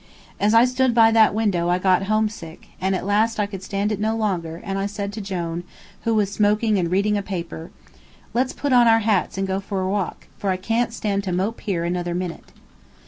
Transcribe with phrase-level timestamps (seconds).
[0.39, 3.91] As I stood by that window I got homesick, and at last I could stand
[3.91, 5.63] it no longer, and I said to Jone,
[6.05, 7.69] who was smoking and reading a paper:
[8.33, 11.61] "Let's put on our hats and go out for a walk, for I can't mope
[11.61, 12.51] here another minute."